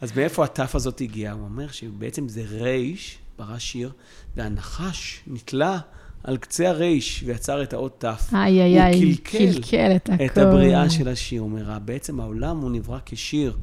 אז 0.00 0.16
מאיפה 0.16 0.44
התף 0.44 0.74
הזאת 0.74 1.00
הגיעה? 1.00 1.32
הוא 1.32 1.44
אומר 1.44 1.68
שבעצם 1.68 2.28
זה 2.28 2.42
רייש, 2.48 3.18
ברא 3.38 3.58
שיר, 3.58 3.92
והנחש 4.36 5.20
נתלה 5.26 5.78
על 6.24 6.36
קצה 6.36 6.68
הרייש 6.68 7.22
ויצר 7.26 7.62
את 7.62 7.72
האות 7.72 8.00
תף. 8.00 8.30
איי 8.34 8.62
איי 8.62 8.82
איי, 8.82 9.16
קלקל 9.16 9.52
קלקל 9.52 9.96
את 9.96 10.10
הכל. 10.10 10.24
את 10.24 10.38
הבריאה 10.38 10.90
של 10.90 11.08
השיר. 11.08 11.40
הוא 11.40 11.50
אומר, 11.50 11.78
בעצם 11.78 12.20
העולם 12.20 12.58
הוא 12.58 12.70
נברא 12.70 12.98
כשיר. 13.06 13.56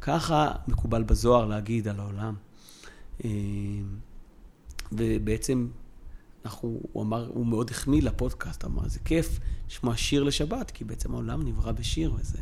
ככה 0.00 0.50
מקובל 0.68 1.02
בזוהר 1.02 1.46
להגיד 1.46 1.88
על 1.88 2.00
העולם. 2.00 2.34
אה, 3.24 3.30
ובעצם, 4.92 5.66
אנחנו, 6.44 6.80
הוא 6.92 7.02
אמר, 7.02 7.28
הוא 7.34 7.46
מאוד 7.46 7.70
החמיא 7.70 8.02
לפודקאסט, 8.02 8.64
אמר, 8.64 8.88
זה 8.88 8.98
כיף 9.04 9.38
לשמוע 9.68 9.96
שיר 9.96 10.22
לשבת, 10.22 10.70
כי 10.70 10.84
בעצם 10.84 11.12
העולם 11.14 11.42
נברא 11.48 11.72
בשיר, 11.72 12.12
וזה 12.20 12.38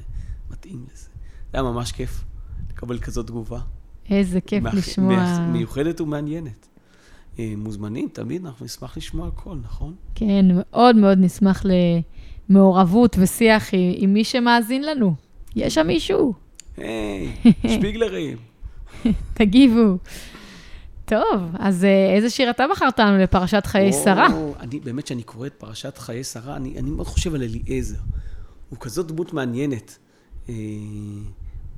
מתאים 0.50 0.84
לזה. 0.92 1.04
זה 1.52 1.58
היה 1.58 1.62
ממש 1.62 1.92
כיף 1.92 2.24
לקבל 2.70 2.98
כזאת 2.98 3.26
תגובה. 3.26 3.60
איזה 4.10 4.40
כיף 4.40 4.62
מאח- 4.62 4.74
לשמוע. 4.74 5.16
מאח- 5.16 5.38
מיוחדת 5.52 6.00
ומעניינת. 6.00 6.68
אה, 7.38 7.52
מוזמנים, 7.56 8.08
תמיד 8.12 8.46
אנחנו 8.46 8.64
נשמח 8.64 8.96
לשמוע 8.96 9.28
הכל, 9.28 9.56
נכון? 9.62 9.94
כן, 10.14 10.46
מאוד 10.54 10.96
מאוד 10.96 11.18
נשמח 11.20 11.62
למעורבות 12.50 13.16
ושיח 13.20 13.74
עם, 13.74 13.80
עם 13.96 14.12
מי 14.12 14.24
שמאזין 14.24 14.82
לנו. 14.84 15.14
יש 15.56 15.74
שם 15.74 15.86
מישהו? 15.86 16.32
היי, 16.76 17.32
שפיגלרים. 17.74 18.36
תגיבו. 19.34 19.96
טוב, 21.08 21.42
אז 21.58 21.84
אה, 21.84 22.14
איזה 22.14 22.30
שיר 22.30 22.50
אתה 22.50 22.64
בחרת 22.70 22.98
לנו 22.98 23.18
לפרשת 23.18 23.66
חיי 23.66 23.92
שרה? 23.92 24.26
אני, 24.60 24.80
באמת, 24.80 25.04
כשאני 25.04 25.22
קורא 25.22 25.46
את 25.46 25.52
פרשת 25.52 25.98
חיי 25.98 26.24
שרה, 26.24 26.56
אני, 26.56 26.78
אני 26.78 26.90
מאוד 26.90 27.06
חושב 27.06 27.34
על 27.34 27.42
אליעזר. 27.42 27.98
הוא 28.68 28.78
כזאת 28.78 29.06
דמות 29.06 29.32
מעניינת. 29.32 29.98
אה, 30.48 30.54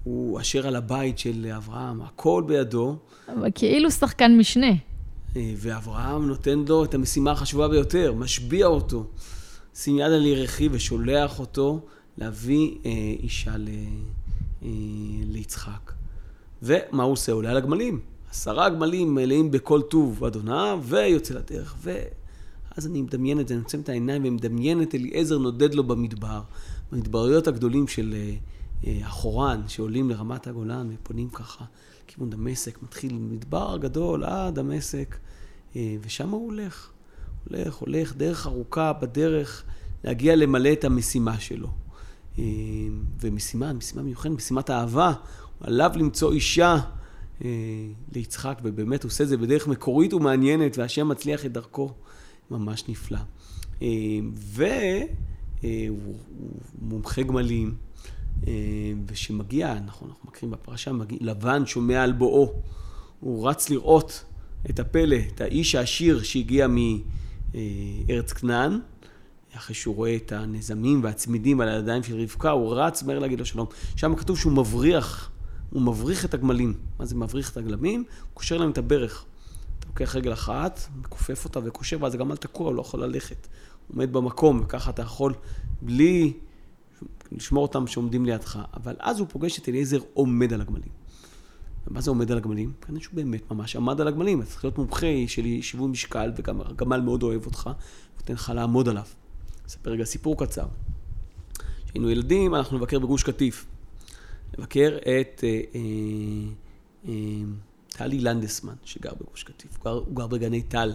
הוא 0.05 0.41
אשר 0.41 0.67
על 0.67 0.77
הבית 0.77 1.19
של 1.19 1.53
אברהם, 1.57 2.03
הכל 2.03 2.45
בידו, 2.47 2.97
אבל 3.29 3.49
כאילו 3.55 3.91
שחקן 3.91 4.37
משנה. 4.39 4.73
אה, 5.37 5.53
ואברהם 5.57 6.27
נותן 6.27 6.65
לו 6.69 6.85
את 6.85 6.95
המשימה 6.95 7.31
החשובה 7.31 7.69
ביותר, 7.69 8.13
משביע 8.13 8.67
אותו. 8.67 9.05
שים 9.75 9.99
יד 9.99 10.13
על 10.13 10.27
ירחי 10.27 10.69
ושולח 10.73 11.41
אותו 11.41 11.81
להביא 12.19 12.71
אה, 12.87 12.91
אישה 13.23 13.57
ל, 13.57 13.69
אה, 14.63 14.69
ליצחק. 15.27 15.93
ומה 16.63 17.03
הוא 17.03 17.13
עושה? 17.13 17.33
עולה 17.33 17.51
על 17.51 17.57
הגמלים. 17.57 18.01
עשרה 18.31 18.69
גמלים 18.69 19.15
מלאים 19.15 19.51
בכל 19.51 19.83
טוב 19.83 20.25
אדוניו, 20.25 20.81
ויוצא 20.85 21.35
לדרך. 21.35 21.75
ואז 21.83 22.87
אני 22.87 23.03
מדמיין 23.03 23.41
את 23.41 23.49
זה, 23.49 23.55
אני 23.55 23.63
עוצם 23.63 23.81
את 23.81 23.89
העיניים 23.89 24.23
ומדמיין 24.25 24.83
את 24.83 24.95
אליעזר 24.95 25.39
נודד 25.39 25.75
לו 25.75 25.85
במדבר, 25.85 26.41
במדבריות 26.93 27.49
הגדולים 27.49 27.89
של 27.89 28.15
אה, 28.17 28.35
אה, 28.87 29.07
החורן, 29.07 29.63
שעולים 29.69 30.11
לרמת 30.11 30.47
הגולן 30.47 30.91
ופונים 30.95 31.29
ככה 31.31 31.65
לכיוון 32.05 32.31
דמשק, 32.31 32.83
מתחיל 32.83 33.15
מדבר 33.15 33.77
גדול 33.77 34.25
עד 34.25 34.55
דמשק, 34.55 35.17
אה, 35.77 35.97
ושם 36.03 36.29
הוא 36.29 36.47
הולך. 36.47 36.91
הולך, 37.49 37.75
הולך, 37.75 38.17
דרך 38.17 38.47
ארוכה 38.47 38.93
בדרך 38.93 39.65
להגיע 40.05 40.37
למלא 40.37 40.73
את 40.73 40.85
המשימה 40.85 41.41
שלו. 41.41 41.69
ומשימה, 43.21 43.73
משימה 43.73 44.03
מיוחדת, 44.03 44.33
משימת 44.33 44.71
אהבה, 44.71 45.07
הוא 45.07 45.67
עליו 45.67 45.91
למצוא 45.95 46.33
אישה 46.33 46.77
ליצחק, 48.15 48.61
ובאמת 48.63 49.05
עושה 49.05 49.25
את 49.25 49.29
זה 49.29 49.37
בדרך 49.37 49.69
מקורית 49.69 50.15
ומעניינת, 50.15 50.79
והשם 50.79 51.09
מצליח 51.09 51.47
את 51.47 51.53
דרכו. 51.53 51.93
ממש 52.51 52.85
נפלא. 52.89 53.19
אה, 53.83 53.89
והוא 54.33 56.17
מומחה 56.83 57.23
גמלים, 57.23 57.75
אה, 58.47 58.53
וכשמגיע, 59.07 59.75
נכון, 59.87 60.09
אנחנו 60.09 60.31
מכירים 60.31 60.51
בפרשה, 60.51 60.93
מגיע, 60.93 61.19
לבן 61.21 61.67
שומע 61.67 62.03
על 62.03 62.13
בואו. 62.13 62.53
הוא 63.21 63.49
רץ 63.49 63.71
לראות 63.71 64.25
את 64.71 64.81
הפלא, 64.81 65.17
את 65.35 65.41
האיש 65.41 65.75
העשיר 65.75 66.23
שהגיע 66.23 66.67
מארץ 66.67 68.33
כנען, 68.33 68.79
אחרי 69.57 69.75
שהוא 69.75 69.95
רואה 69.95 70.17
את 70.17 70.33
הנזמים 70.33 71.05
והצמידים 71.05 71.61
על 71.61 71.69
הידיים 71.69 72.03
של 72.03 72.21
רבקה, 72.21 72.51
הוא 72.51 72.75
רץ 72.75 73.03
מהר 73.03 73.19
להגיד 73.19 73.39
לו 73.39 73.47
שלום. 73.47 73.67
שם 73.97 74.15
כתוב 74.15 74.39
שהוא 74.39 74.53
מבריח, 74.53 75.31
הוא 75.71 75.83
מבריח 75.83 76.25
את 76.25 76.35
הגמלים. 76.35 76.75
מה 76.99 77.07
זה 77.07 77.15
מבריח 77.15 77.51
את 77.51 77.57
הגמלים? 77.57 78.01
הוא 78.01 78.35
קושר 78.35 78.59
להם 78.59 78.71
את 78.71 78.79
הברך. 78.79 79.25
אתה 79.79 79.87
לוקח 79.89 80.17
רגל 80.17 80.33
אחת, 80.33 80.81
מכופף 80.97 81.45
אותה 81.45 81.61
וקושר, 81.65 81.97
ואז 82.01 82.15
הגמל 82.15 82.37
תקוע, 82.37 82.67
הוא 82.67 82.75
לא 82.75 82.81
יכול 82.81 83.05
ללכת. 83.05 83.47
הוא 83.89 83.95
עומד 83.95 84.13
במקום, 84.13 84.61
וככה 84.65 84.91
אתה 84.91 85.03
יכול, 85.03 85.35
בלי 85.83 86.33
לשמור 87.33 87.63
אותם 87.63 87.87
שעומדים 87.87 88.25
לידך. 88.25 88.59
אבל 88.75 88.97
אז 88.99 89.19
הוא 89.19 89.29
פוגש 89.31 89.59
את 89.59 89.69
אליעזר 89.69 89.99
עומד 90.15 90.53
על 90.53 90.61
הגמלים. 90.61 90.93
ומה 91.87 92.01
זה 92.01 92.11
עומד 92.11 92.33
על 92.33 92.39
הגמלים? 92.39 92.73
כנראה 92.81 93.03
שהוא 93.03 93.15
באמת 93.15 93.51
ממש 93.51 93.77
עמד 93.77 94.01
על 94.01 94.09
הגמלים. 94.09 94.41
אתה 94.41 94.51
צריך 94.51 94.65
להיות 94.65 94.79
מומחה 94.79 95.07
של 95.27 95.43
שיווי 95.61 95.89
משקל, 95.89 96.33
וגם 96.37 96.61
הגמל 96.61 97.01
מאוד 97.01 97.23
אוהב 97.23 97.47
אותך, 97.47 97.67
הוא 97.67 97.75
נותן 98.21 98.35
לך 98.35 98.53
לעמוד 98.55 98.89
עליו. 98.89 99.05
אספר 99.67 99.91
רגע 99.91 100.05
סיפור 100.05 100.45
קצר. 100.45 100.67
כשהיינו 101.87 102.11
ילדים, 102.11 102.55
אנחנו 102.55 102.79
נבקר 102.79 102.99
בגוש 102.99 103.23
קטיף. 103.23 103.67
נבקר 104.61 104.97
את 104.99 105.45
אה, 105.45 105.61
אה, 105.75 105.81
אה, 107.09 107.13
טלי 107.89 108.21
לנדסמן, 108.21 108.75
שגר 108.85 109.13
בגוש 109.21 109.43
קטיף. 109.43 109.77
הוא 109.77 109.85
גר, 109.85 109.91
הוא 109.91 110.17
גר 110.17 110.27
בגני 110.27 110.63
טל. 110.63 110.93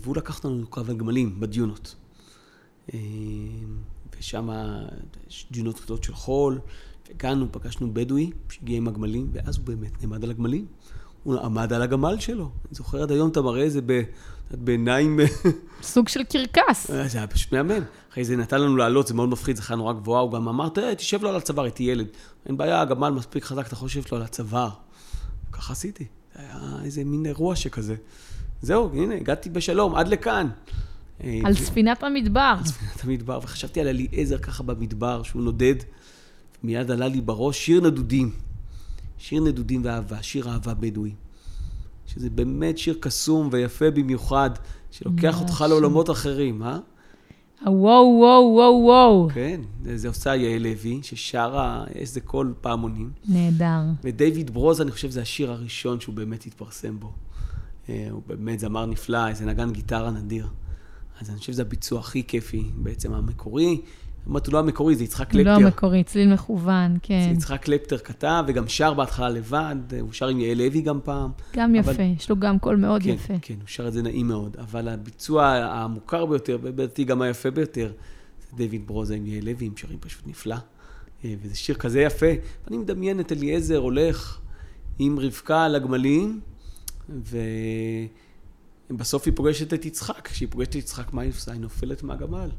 והוא 0.00 0.16
לקח 0.16 0.36
אותנו 0.36 0.62
לקרב 0.62 0.90
על 0.90 0.96
גמלים 0.96 1.40
בדיונות. 1.40 1.94
ושם 4.18 4.48
יש 5.28 5.46
דיונות 5.50 5.80
גדולות 5.80 6.04
של 6.04 6.14
חול, 6.14 6.60
והגענו, 7.08 7.52
פגשנו 7.52 7.94
בדואי 7.94 8.30
שהגיע 8.48 8.76
עם 8.76 8.88
הגמלים, 8.88 9.30
ואז 9.32 9.56
הוא 9.56 9.66
באמת 9.66 10.02
נעמד 10.02 10.24
על 10.24 10.30
הגמלים. 10.30 10.66
הוא 11.22 11.40
עמד 11.40 11.72
על 11.72 11.82
הגמל 11.82 12.18
שלו. 12.18 12.44
אני 12.44 12.74
זוכר 12.74 13.02
עד 13.02 13.10
היום, 13.10 13.30
אתה 13.30 13.42
מראה 13.42 13.66
את 13.66 13.72
זה 13.72 13.80
ב- 13.86 14.02
בעיניים... 14.50 15.20
סוג 15.82 16.08
של 16.08 16.24
קרקס. 16.24 16.90
אה, 16.90 17.08
זה 17.08 17.18
היה 17.18 17.26
פשוט 17.26 17.52
מהמם. 17.52 17.82
אחרי 18.12 18.24
זה 18.24 18.36
נתן 18.36 18.60
לנו 18.60 18.76
לעלות, 18.76 19.06
זה 19.06 19.14
מאוד 19.14 19.28
מפחיד, 19.28 19.58
חיה 19.58 19.76
נורא 19.76 19.92
גבוהה, 19.92 20.22
הוא 20.22 20.32
גם 20.32 20.48
אמר, 20.48 20.68
תראה, 20.68 20.94
תשב 20.94 21.22
לו 21.22 21.28
על 21.28 21.36
הצוואר, 21.36 21.64
הייתי 21.64 21.82
ילד. 21.82 22.06
אין 22.46 22.56
בעיה, 22.56 22.80
הגמל 22.80 23.10
מספיק 23.10 23.44
חזק, 23.44 23.66
אתה 23.66 23.76
לשבת 23.84 24.12
לו 24.12 24.18
על 24.18 24.24
הצוואר. 24.24 24.70
ככה 25.52 25.72
עשיתי. 25.72 26.04
זה 26.34 26.40
היה 26.40 26.76
איזה 26.84 27.04
מין 27.04 27.26
אירוע 27.26 27.56
שכזה. 27.56 27.94
זהו, 28.62 28.90
הנה, 28.94 29.14
הגעתי 29.14 29.50
בשלום, 29.50 29.94
עד 29.94 30.08
לכאן. 30.08 30.48
אה, 31.24 31.40
על 31.44 31.54
ספינת 31.54 32.02
המדבר. 32.02 32.54
על 32.58 32.66
ספינת 32.66 33.04
המדבר, 33.04 33.38
וחשבתי 33.42 33.80
על 33.80 33.88
אליעזר 33.88 34.38
ככה 34.38 34.62
במדבר, 34.62 35.22
שהוא 35.22 35.42
נודד. 35.42 35.74
מיד 36.62 36.90
עלה 36.90 37.08
לי 37.08 37.20
בראש 37.20 37.66
שיר 37.66 37.80
נדודים. 37.80 38.32
שיר 39.20 39.42
נדודים 39.42 39.80
ואהבה, 39.84 40.22
שיר 40.22 40.48
אהבה 40.48 40.74
בדואי. 40.74 41.14
שזה 42.06 42.30
באמת 42.30 42.78
שיר 42.78 42.96
קסום 43.00 43.48
ויפה 43.52 43.90
במיוחד, 43.90 44.50
שלוקח 44.90 45.40
אותך 45.40 45.54
משהו. 45.54 45.68
לעולמות 45.68 46.10
אחרים, 46.10 46.62
אה? 46.62 46.78
וואו, 47.66 48.18
וואו, 48.20 48.52
וואו, 48.54 48.82
וואו. 48.84 49.28
כן, 49.34 49.60
זה 49.94 50.08
עושה 50.08 50.36
יעל 50.36 50.62
לוי, 50.62 51.00
ששרה 51.02 51.84
איזה 51.94 52.20
קול 52.20 52.54
פעמונים. 52.60 53.10
נהדר. 53.28 53.80
ודייוויד 54.04 54.50
ברוז, 54.50 54.80
אני 54.80 54.90
חושב, 54.90 55.10
זה 55.10 55.22
השיר 55.22 55.52
הראשון 55.52 56.00
שהוא 56.00 56.14
באמת 56.14 56.46
התפרסם 56.46 57.00
בו. 57.00 57.12
אה, 57.88 58.08
הוא 58.10 58.22
באמת 58.26 58.60
זמר 58.60 58.86
נפלא, 58.86 59.28
איזה 59.28 59.44
נגן 59.44 59.72
גיטרה 59.72 60.10
נדיר. 60.10 60.48
אז 61.20 61.30
אני 61.30 61.38
חושב 61.38 61.52
שזה 61.52 61.62
הביצוע 61.62 62.00
הכי 62.00 62.26
כיפי, 62.26 62.70
בעצם 62.76 63.14
המקורי. 63.14 63.80
אמרת, 64.28 64.46
הוא 64.46 64.52
לא 64.52 64.58
המקורי, 64.58 64.96
זה 64.96 65.04
יצחק 65.04 65.34
לא 65.34 65.42
קלפטר. 65.42 65.66
המקורי, 65.66 66.04
צליל 66.04 66.32
מכוון, 66.32 66.92
זה 66.94 66.98
כן. 67.02 67.32
יצחק 67.36 67.62
קלפטר 67.62 67.98
כתב, 67.98 68.44
וגם 68.48 68.68
שר 68.68 68.94
בהתחלה 68.94 69.28
לבד, 69.28 69.76
הוא 70.00 70.12
שר 70.12 70.28
עם 70.28 70.40
יעל 70.40 70.58
לוי 70.58 70.80
גם 70.80 71.00
פעם. 71.04 71.30
גם 71.56 71.74
אבל- 71.74 71.92
יפה, 71.92 72.02
יש 72.02 72.30
לו 72.30 72.36
גם 72.36 72.58
קול 72.58 72.76
מאוד 72.76 73.02
כן, 73.02 73.08
יפה. 73.08 73.34
כן, 73.42 73.54
הוא 73.54 73.66
שר 73.66 73.88
את 73.88 73.92
זה 73.92 74.02
נעים 74.02 74.28
מאוד. 74.28 74.56
אבל 74.58 74.88
הביצוע 74.88 75.46
המוכר 75.48 76.26
ביותר, 76.26 76.58
ובדעתי 76.62 77.04
גם 77.04 77.22
היפה 77.22 77.50
ביותר, 77.50 77.92
זה 78.50 78.56
דיוויד 78.56 78.86
ברוזה 78.86 79.14
עם 79.14 79.26
יעל 79.26 79.44
לוי, 79.44 79.66
הם 79.66 79.72
שרים 79.76 79.98
פשוט 80.00 80.26
נפלא. 80.26 80.56
אה, 81.24 81.34
וזה 81.42 81.56
שיר 81.56 81.74
כזה 81.74 82.00
יפה. 82.00 82.26
אני 82.68 82.78
מדמיין 82.78 83.20
את 83.20 83.32
אליעזר 83.32 83.76
הולך 83.76 84.38
עם 84.98 85.18
רבקה 85.18 85.64
על 85.64 85.74
הגמלים, 85.74 86.40
ובסוף 88.90 89.26
היא 89.26 89.34
פוגשת 89.36 89.74
את 89.74 89.84
יצחק. 89.84 90.28
כשהיא 90.28 90.48
פוגשת 90.50 90.70
את 90.70 90.74
יצחק, 90.74 91.12
מה 91.12 91.22
היא 91.22 91.30
עושה? 91.30 91.52
היא 91.52 91.60
נופלת 91.60 92.02
מהגמל. 92.02 92.50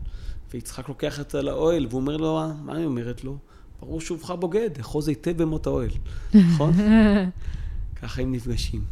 ויצחק 0.54 0.90
לוקח 0.90 1.20
אותה 1.20 1.42
לאוהל, 1.42 1.86
והוא 1.90 2.02
אומר 2.02 2.18
לו, 2.18 2.42
מה 2.62 2.78
היא 2.78 2.86
אומרת 2.86 3.24
לו? 3.24 3.38
ברור 3.80 4.02
שובך 4.02 4.32
בוגד, 4.32 4.70
אחוז 4.80 5.08
היטב 5.08 5.42
במות 5.42 5.68
האוהל. 5.68 5.90
נכון? 6.34 6.74
ככה 8.02 8.22
הם 8.22 8.32
נפגשים. 8.32 8.84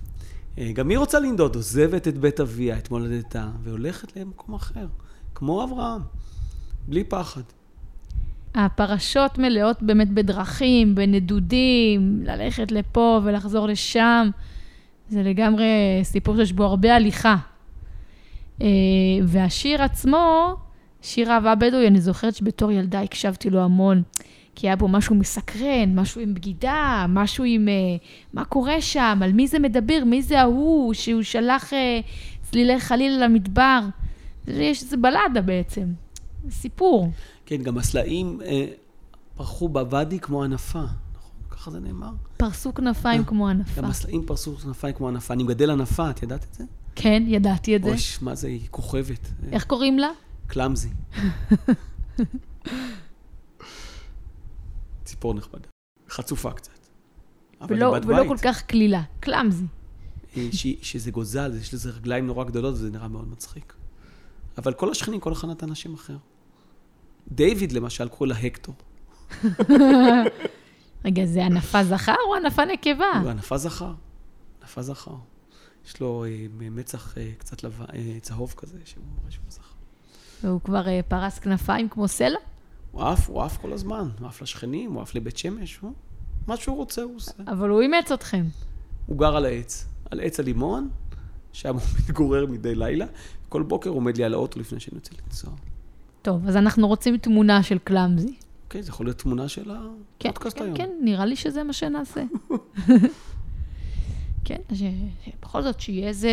אה, 0.58 0.72
גם 0.72 0.90
היא 0.90 0.98
רוצה 0.98 1.20
לנדוד, 1.20 1.56
עוזבת 1.56 2.08
את 2.08 2.18
בית 2.18 2.40
אביה, 2.40 2.78
את 2.78 2.92
מולדתה, 2.92 3.48
והולכת 3.64 4.18
למקום 4.18 4.56
אחר, 4.56 4.86
כמו 5.36 5.64
אברהם, 5.64 6.02
בלי 6.88 7.04
פחד. 7.04 7.42
הפרשות 8.56 9.38
מלאות 9.38 9.84
באמת 9.84 10.10
בדרכים, 10.10 10.96
בנדודים, 10.96 12.22
ללכת 12.24 12.72
לפה 12.72 13.22
ולחזור 13.24 13.68
לשם. 13.68 14.30
זה 15.10 15.24
לגמרי 15.24 15.66
סיפור 16.04 16.36
שיש 16.36 16.52
בו 16.52 16.64
הרבה 16.64 16.96
הליכה. 16.96 17.36
אה, 18.62 18.68
והשיר 19.24 19.82
עצמו, 19.82 20.56
שיר 21.02 21.32
אהבה 21.32 21.56
בדואי, 21.56 21.88
אני 21.88 22.02
זוכרת 22.02 22.36
שבתור 22.36 22.72
ילדה 22.72 23.02
הקשבתי 23.02 23.50
לו 23.50 23.60
המון, 23.60 24.04
כי 24.56 24.68
היה 24.68 24.76
בו 24.76 24.88
משהו 24.88 25.16
מסקרן, 25.16 26.00
משהו 26.00 26.22
עם 26.22 26.34
בגידה, 26.34 27.06
משהו 27.10 27.44
עם 27.44 27.68
אה, 27.68 27.74
מה 28.34 28.46
קורה 28.46 28.82
שם, 28.82 29.20
על 29.24 29.34
מי 29.34 29.48
זה 29.48 29.60
מדבר, 29.60 30.04
מי 30.06 30.22
זה 30.22 30.42
ההוא, 30.42 30.94
שהוא 30.94 31.24
שלח 31.24 31.74
אה, 31.74 32.00
צלילי 32.42 32.80
חליל 32.80 33.24
למדבר. 33.24 33.80
יש 34.48 34.84
איזה 34.84 34.98
בלדה 34.98 35.42
בעצם, 35.46 35.88
סיפור. 36.50 37.12
כן, 37.46 37.64
גם 37.64 37.78
הסלעים 37.78 38.42
אה, 38.46 38.66
פרחו 39.36 39.70
בוואדי 39.70 40.20
כמו 40.20 40.44
ענפה, 40.44 40.80
נכון? 41.16 41.32
ככה 41.50 41.72
זה 41.72 41.80
נאמר? 41.80 42.12
פרסו 42.38 42.74
כנפיים 42.74 43.22
אה, 43.22 43.26
כמו 43.26 43.48
ענפה. 43.48 43.82
גם 43.82 43.90
הסלעים 43.90 44.26
פרסו 44.26 44.56
כנפיים 44.56 44.94
כמו 44.94 45.08
ענפה. 45.08 45.34
אני 45.34 45.44
מגדל 45.44 45.72
ענפה, 45.72 46.10
את 46.10 46.24
ידעת 46.24 46.46
את 46.50 46.54
זה? 46.54 46.64
כן, 46.96 47.24
ידעתי 47.28 47.76
את 47.76 47.84
זה. 47.84 47.92
אוש, 47.92 48.22
מה 48.22 48.36
זה, 48.36 48.48
היא 48.48 48.68
כוכבת. 48.72 49.30
איך 49.52 49.64
קוראים 49.64 50.00
לה? 50.00 50.10
קלאמזי. 50.50 50.90
ציפור 55.04 55.34
נחמדה. 55.34 55.68
חצופה 56.10 56.52
קצת. 56.52 56.72
ולא, 57.70 57.86
ולא 58.06 58.18
בית. 58.20 58.28
כל 58.28 58.38
כך 58.44 58.62
קלילה, 58.62 59.02
קלאמזי. 59.20 59.66
אה, 60.38 60.48
ש- 60.52 60.76
שזה 60.82 61.12
גוזל, 61.12 61.54
יש 61.62 61.74
לזה 61.74 61.90
רגליים 61.92 62.28
נורא 62.28 62.44
גדולות 62.44 62.74
וזה 62.74 62.90
נראה 62.90 63.08
מאוד 63.08 63.28
מצחיק. 63.28 63.74
אבל 64.58 64.74
כל 64.74 64.92
השכנים, 64.92 65.20
כל 65.20 65.34
אחד 65.34 65.48
נתן 65.48 65.72
השם 65.72 65.94
אחר. 65.94 66.18
דיוויד 67.32 67.72
למשל, 67.72 68.08
קורא 68.08 68.30
לה 68.30 68.38
הקטור. 68.38 68.76
רגע, 71.06 71.26
זה 71.26 71.46
ענפה 71.46 71.84
זכר 71.84 72.16
או 72.30 72.36
ענפה 72.36 72.66
נקבה? 72.66 73.20
הוא 73.22 73.30
ענפה 73.30 73.58
זכר. 73.58 73.94
ענפה 74.62 74.82
זכר. 74.82 75.16
יש 75.86 76.02
לו 76.02 76.26
אה, 76.26 76.46
מצח 76.72 77.18
אה, 77.18 77.32
קצת 77.38 77.64
לבן, 77.64 77.86
צהוב 78.22 78.54
כזה, 78.58 78.78
שהוא 78.86 79.04
שהוא 79.30 79.44
זכר. 79.50 79.69
והוא 80.44 80.62
כבר 80.62 80.88
אה, 80.88 81.00
פרס 81.08 81.40
כנפיים 81.40 81.90
כמו 81.90 82.08
סלע? 82.08 82.40
הוא 82.92 83.04
עף, 83.04 83.30
הוא 83.30 83.42
עף 83.44 83.58
כל 83.58 83.74
הזמן. 83.74 84.10
הוא 84.20 84.28
עף 84.28 84.42
לשכנים, 84.42 84.94
הוא 84.94 85.02
עף 85.02 85.16
לבית 85.16 85.38
שמש, 85.38 85.78
הוא... 85.78 85.92
מה 86.48 86.58
שהוא 86.58 86.76
רוצה 86.76 87.02
הוא 87.02 87.16
עושה. 87.16 87.32
אבל 87.48 87.70
הוא 87.70 87.82
אימץ 87.82 88.12
אתכם. 88.12 88.46
הוא 89.06 89.18
גר 89.18 89.36
על 89.36 89.46
העץ, 89.46 89.88
על 90.12 90.20
עץ 90.20 90.40
הלימון, 90.40 90.90
שם 91.54 91.74
הוא 91.74 91.82
מתגורר 92.00 92.46
מדי 92.46 92.76
לילה. 92.76 93.06
כל 93.50 93.64
בוקר 93.64 93.90
עומד 93.90 94.18
לי 94.18 94.24
על 94.24 94.34
האוטו 94.34 94.60
לפני 94.60 94.80
שאני 94.80 94.96
יוצא 94.96 95.12
לנסוע. 95.26 95.52
טוב, 96.22 96.48
אז 96.48 96.58
אנחנו 96.58 96.88
רוצים 96.88 97.18
תמונה 97.18 97.64
של 97.64 97.78
קלאמזי. 97.78 98.36
אוקיי, 98.64 98.84
זה 98.84 98.90
יכול 98.90 99.06
להיות 99.06 99.18
תמונה 99.18 99.48
של 99.48 99.72
כן, 100.20 100.30
הפודקאסט 100.30 100.58
כן, 100.58 100.64
היום. 100.64 100.78
כן, 100.78 100.90
נראה 101.02 101.26
לי 101.26 101.36
שזה 101.36 101.64
מה 101.64 101.74
שנעשה. 101.74 102.24
כן, 104.46 104.56
ש- 104.74 104.84
שבכל 105.26 105.62
זאת, 105.62 105.80
שיהיה 105.80 106.08
איזה... 106.08 106.30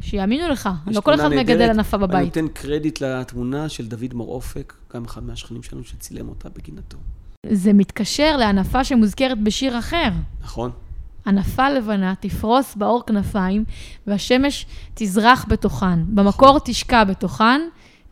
שיאמינו 0.00 0.48
לך. 0.48 0.68
לא 0.86 1.00
כל 1.00 1.14
אחד 1.14 1.22
תמונה 1.22 1.36
מגדל 1.40 1.52
נהדרת. 1.58 1.70
ענפה 1.70 1.96
אני 1.96 2.06
בבית. 2.06 2.24
נותן 2.38 2.48
קרדיט 2.48 3.00
לתמונה 3.00 3.68
של 3.68 3.86
דוד 3.88 4.14
מור 4.14 4.34
אופק, 4.34 4.74
גם 4.94 5.04
אחד 5.04 5.24
מהשכנים 5.24 5.62
שלנו 5.62 5.84
שצילם 5.84 6.28
אותה 6.28 6.48
בגינתו. 6.48 6.98
זה 7.50 7.72
מתקשר 7.72 8.36
לענפה 8.36 8.84
שמוזכרת 8.84 9.42
בשיר 9.42 9.78
אחר. 9.78 10.08
נכון? 10.42 10.70
ענפה 11.26 11.70
לבנה 11.70 12.14
תפרוס 12.20 12.74
באור 12.76 13.02
כנפיים, 13.06 13.64
והשמש 14.06 14.66
תזרח 14.94 15.46
בתוכן. 15.48 16.04
במקור 16.14 16.58
תשקע 16.64 17.04
בתוכן, 17.04 17.60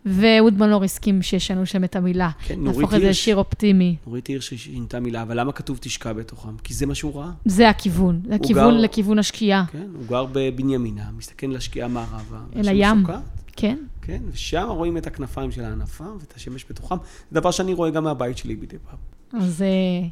ואהוד 0.06 0.58
מנור 0.58 0.84
הסכים 0.84 1.22
שישנו 1.22 1.66
שם 1.66 1.84
את 1.84 1.96
המילה. 1.96 2.30
כן, 2.44 2.54
נורית 2.60 2.76
להפוך 2.76 2.94
את 2.94 3.00
זה 3.00 3.06
הירש. 3.06 3.18
לשיר 3.20 3.36
אופטימי. 3.36 3.96
נורית 4.06 4.26
הירש 4.26 4.54
שינתה 4.54 5.00
מילה, 5.00 5.22
אבל 5.22 5.40
למה 5.40 5.52
כתוב 5.52 5.78
תשקע 5.80 6.12
בתוכם? 6.12 6.56
כי 6.64 6.74
זה 6.74 6.86
מה 6.86 6.94
שהוא 6.94 7.14
ראה. 7.20 7.30
זה 7.44 7.68
הכיוון, 7.68 8.20
זה 8.28 8.34
הכיוון 8.34 8.74
גר- 8.74 8.80
לכיוון 8.80 9.18
השקיעה. 9.18 9.64
כן, 9.72 9.86
הוא 9.94 10.06
גר 10.08 10.26
בבנימינה, 10.32 11.04
מסתכל 11.16 11.46
לשקיעה 11.46 11.88
מערבה. 11.88 12.38
אל 12.56 12.68
הים. 12.68 13.00
שוקעת, 13.00 13.22
כן? 13.56 13.78
כן, 14.02 14.22
ושם 14.32 14.66
רואים 14.68 14.96
את 14.96 15.06
הכנפיים 15.06 15.50
של 15.52 15.64
הענפה 15.64 16.04
ואת 16.20 16.32
השמש 16.36 16.64
בתוכם. 16.70 16.96
זה 17.30 17.40
דבר 17.40 17.50
שאני 17.50 17.72
רואה 17.74 17.90
גם 17.90 18.04
מהבית 18.04 18.38
שלי 18.38 18.54
מדי 18.54 18.76
פעם. 18.90 18.98
אז 19.42 19.62
אה, 19.62 20.08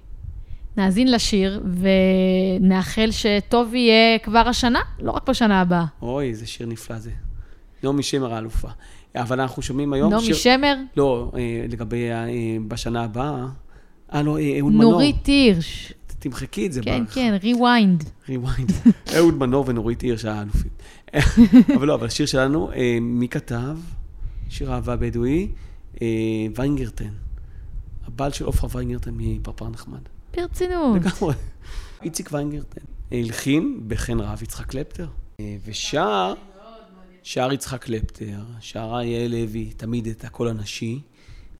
נאזין 0.76 1.10
לשיר, 1.12 1.62
ונאחל 2.60 3.08
שטוב 3.10 3.74
יהיה 3.74 4.18
כבר 4.18 4.48
השנה, 4.48 4.80
לא 4.98 5.10
רק 5.10 5.28
בשנה 5.30 5.60
הבאה. 5.60 5.84
אוי, 6.02 6.28
איזה 6.28 6.46
שיר 6.46 6.66
נפלא 6.66 6.98
זה. 6.98 7.10
נעמי 7.84 8.02
שמר 8.02 8.34
האלופה. 8.34 8.68
אבל 9.16 9.40
אנחנו 9.40 9.62
שומעים 9.62 9.92
היום 9.92 10.12
נעמי 10.12 10.34
שמר, 10.34 10.74
לא, 10.96 11.32
אה, 11.36 11.40
לגבי 11.68 12.10
אה, 12.10 12.26
בשנה 12.68 13.04
הבאה. 13.04 13.46
אה, 14.14 14.22
לא, 14.22 14.38
אה, 14.38 14.58
אהוד 14.58 14.72
מנור. 14.72 14.92
נורית 14.92 15.26
הירש. 15.26 15.92
תמחקי 16.18 16.66
את 16.66 16.72
זה. 16.72 16.80
כן, 16.82 17.04
ב- 17.04 17.08
כן, 17.08 17.36
rewind. 17.42 18.04
ריוויינד. 18.28 18.72
אהוד 19.16 19.34
מנור 19.34 19.64
ונורית 19.68 20.00
הירש 20.00 20.24
האלופים. 20.24 20.70
אבל 21.76 21.86
לא, 21.86 21.94
אבל 21.94 22.06
השיר 22.06 22.26
שלנו, 22.26 22.70
מי 23.00 23.28
כתב? 23.28 23.76
שיר 24.48 24.72
אהבה 24.72 24.96
בדואי, 24.96 25.48
ויינגרטן. 26.56 27.10
הבעל 28.06 28.32
של 28.32 28.44
עופרה 28.44 28.70
ויינגרטן 28.72 29.10
מפרפר 29.16 29.68
נחמד. 29.68 30.00
ברצינות. 30.36 30.96
לגמרי. 30.96 31.34
איציק 32.02 32.28
ויינגרטן. 32.32 32.80
הלחין 33.12 33.80
בחן 33.88 34.20
רב 34.20 34.42
יצחק 34.42 34.66
קלפטר. 34.66 35.06
ושר, 35.66 36.34
שר 37.22 37.52
יצחק 37.52 37.84
קלפטר, 37.84 38.40
שרה 38.60 39.04
יעל 39.04 39.30
לוי, 39.30 39.72
תמיד 39.76 40.06
את 40.06 40.24
הקול 40.24 40.48
הנשי. 40.48 41.00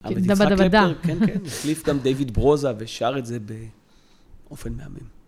אבל 0.05 0.19
את 0.19 0.23
דבה 0.23 0.33
יצחק. 0.33 0.49
קלפטר, 0.49 0.95
כן, 1.03 1.27
כן, 1.27 1.39
החליף 1.47 1.89
גם 1.89 1.99
דיוויד 1.99 2.35
ברוזה 2.35 2.73
ושר 2.79 3.15
את 3.19 3.27
זה 3.27 3.39
באופן 4.49 4.73
מהמם. 4.73 5.23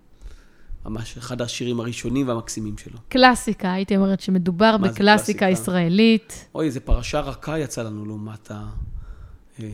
ממש 0.87 1.17
אחד 1.17 1.43
השירים 1.43 1.81
הראשונים 1.81 2.29
והמקסימים 2.29 2.79
שלו. 2.79 2.99
קלאסיקה, 3.09 3.73
הייתי 3.73 3.97
אומרת 3.97 4.21
שמדובר 4.21 4.77
בקלאסיקה 4.77 4.99
קלאסיקה? 4.99 5.49
ישראלית. 5.49 6.49
אוי, 6.55 6.67
איזה 6.67 6.81
פרשה 6.81 7.21
רכה 7.21 7.59
יצאה 7.59 7.85
לנו 7.85 8.07
לעומת 8.07 8.51
אה, 8.51 9.67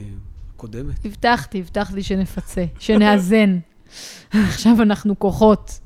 הקודמת. 0.54 1.04
הבטחתי, 1.04 1.60
הבטחתי 1.60 2.02
שנפצה, 2.02 2.64
שנאזן. 2.78 3.58
עכשיו 4.48 4.82
אנחנו 4.82 5.18
כוחות. 5.18 5.80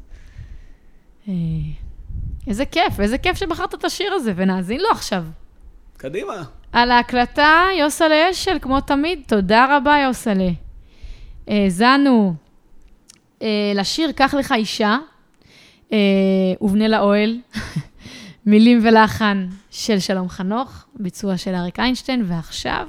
איזה 2.46 2.64
כיף, 2.64 3.00
איזה 3.00 3.18
כיף 3.18 3.36
שבחרת 3.36 3.74
את 3.74 3.84
השיר 3.84 4.12
הזה, 4.12 4.32
ונאזין 4.36 4.80
לו 4.80 4.88
עכשיו. 4.90 5.24
קדימה. 5.96 6.42
על 6.72 6.90
ההקלטה, 6.90 7.66
יוסלה 7.78 8.30
אשל, 8.30 8.58
כמו 8.60 8.80
תמיד, 8.80 9.20
תודה 9.26 9.76
רבה, 9.76 9.96
יוסלה. 10.06 10.50
האזנו 11.48 12.34
אה, 13.42 13.72
לשיר 13.74 14.12
"קח 14.12 14.34
לך 14.34 14.52
אישה", 14.52 14.98
אה, 15.92 15.98
ובנה 16.60 16.88
לאוהל, 16.88 17.38
מילים 18.46 18.80
ולחן 18.82 19.46
של 19.70 19.98
שלום 19.98 20.28
חנוך, 20.28 20.84
ביצוע 20.94 21.36
של 21.36 21.54
אריק 21.54 21.80
איינשטיין, 21.80 22.24
ועכשיו, 22.26 22.86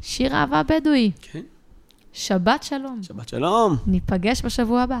שיר 0.00 0.34
אהבה 0.34 0.62
בדואי. 0.62 1.10
כן. 1.20 1.40
שבת 2.12 2.62
שלום. 2.62 3.02
שבת 3.02 3.28
שלום. 3.28 3.76
ניפגש 3.86 4.44
בשבוע 4.44 4.82
הבא. 4.82 5.00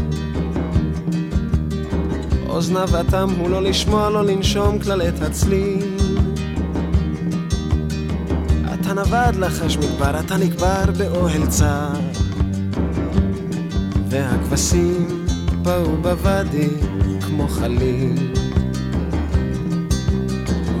אוזניו 2.51 2.89
אטם 3.01 3.29
הוא 3.39 3.49
לא 3.49 3.63
לשמוע, 3.63 4.09
לא 4.09 4.25
לנשום 4.25 4.79
כלל 4.79 5.01
את 5.01 5.21
הצליל 5.21 5.97
אתה 8.73 8.93
נווד 8.93 9.35
לחש 9.35 9.77
מדבר, 9.77 10.19
אתה 10.19 10.37
נקבר 10.37 10.83
באוהל 10.97 11.47
צר. 11.47 11.93
והכבשים 14.09 15.25
באו 15.61 15.97
בוואדי 16.01 16.69
כמו 17.21 17.47
חליל. 17.47 18.33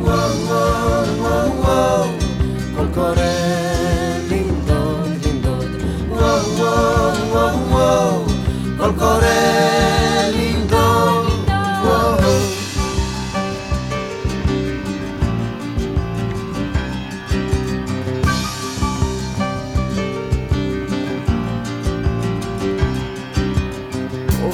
וואו 0.01 0.31
וואו 0.47 1.05
וואו 1.19 1.61
וואו 1.61 2.07
קול 2.75 2.87
קורא 2.93 3.15
לנדוד 4.31 5.09
לנדוד. 5.25 5.69
וואו 6.09 6.57
וואו 6.57 7.13
וואו 7.31 7.69
וואו 7.69 8.25
קול 8.77 8.91
קורא 8.99 9.80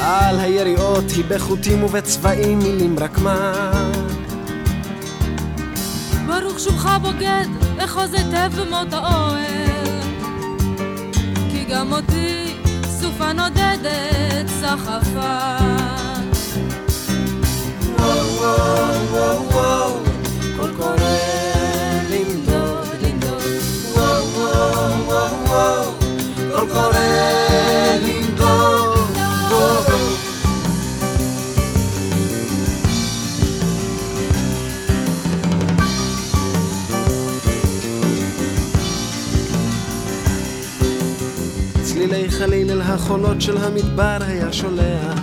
על 0.00 0.40
היריעות 0.40 1.04
היא 1.10 1.24
בחוטים 1.28 1.82
ובצבעים 1.82 2.58
מילים 2.58 2.98
רק 2.98 3.18
מה 3.18 3.52
ברוך 6.26 6.60
שובך 6.60 6.86
בוגד, 7.02 7.46
אחוז 7.78 8.14
היטב 8.14 8.50
במות 8.60 8.92
האוהל. 8.92 10.00
כי 11.50 11.64
גם 11.64 11.92
אותי 11.92 12.54
סופה 13.00 13.32
נודדת 13.32 14.48
סחפה. 14.60 15.58
קול 20.56 20.70
קורא 20.76 20.96
לנדוד, 22.10 22.88
לנדוד, 23.02 23.42
וואו 23.94 24.24
וואו 24.34 25.06
וואו 25.06 25.32
וואו, 25.46 25.92
קול 26.52 26.68
קורא 26.72 26.98
לנדוד, 28.02 28.77
חליל 42.38 42.70
אל 42.70 42.80
החולות 42.80 43.40
של 43.40 43.56
המדבר 43.56 44.18
היה 44.20 44.52
שולח. 44.52 45.20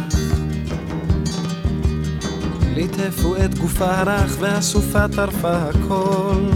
ליטפו 2.76 3.36
את 3.36 3.60
גופה 3.60 3.98
הרך 3.98 4.38
והסופה 4.40 5.08
טרפה 5.08 5.58
הכל. 5.58 6.50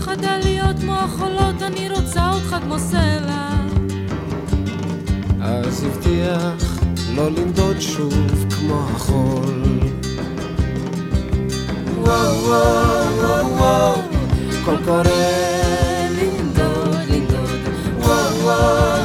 חדל 0.00 0.40
להיות 0.42 0.76
כמו 0.80 0.92
החולות, 0.92 1.62
אני 1.62 1.90
רוצה 1.90 2.30
אותך 2.32 2.56
כמו 2.62 2.78
סלע. 2.78 3.50
אז 5.42 5.84
הבטיח 5.84 6.80
לא 7.14 7.30
לנדוד 7.30 7.80
שוב 7.80 8.46
כמו 8.50 8.82
החול. 8.94 9.62
וואו 11.96 12.44
וואו 12.44 13.16
וואו 13.18 13.56
וואו 13.56 13.94
קול 14.64 14.76
קורא 14.84 15.47
Oh. 18.50 18.97